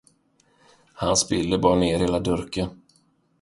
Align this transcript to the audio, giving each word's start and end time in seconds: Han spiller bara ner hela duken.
Han 0.93 1.17
spiller 1.17 1.57
bara 1.57 1.75
ner 1.79 1.99
hela 1.99 2.19
duken. 2.19 2.69